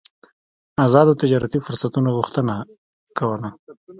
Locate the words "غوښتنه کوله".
2.17-3.49